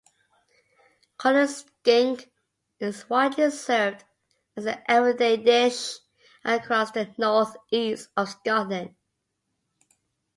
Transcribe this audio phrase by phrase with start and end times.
[1.19, 2.31] Cullen skink
[2.79, 4.03] is widely served
[4.57, 5.97] as an everyday dish
[6.43, 8.95] across the northeast of Scotland.